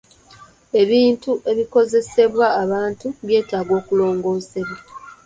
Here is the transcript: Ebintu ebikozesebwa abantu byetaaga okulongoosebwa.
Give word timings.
Ebintu 0.81 1.31
ebikozesebwa 1.51 2.45
abantu 2.63 3.07
byetaaga 3.25 3.73
okulongoosebwa. 3.81 4.79